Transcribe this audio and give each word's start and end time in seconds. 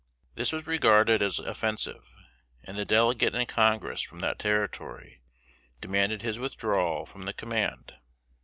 This 0.33 0.51
was 0.51 0.65
regarded 0.65 1.21
as 1.21 1.37
offensive, 1.37 2.15
and 2.63 2.75
the 2.75 2.85
delegate 2.85 3.35
in 3.35 3.45
Congress 3.45 4.01
from 4.01 4.17
that 4.21 4.39
Territory 4.39 5.21
demanded 5.79 6.23
his 6.23 6.39
withdrawal 6.39 7.05
from 7.05 7.25
the 7.25 7.33
command. 7.33 7.95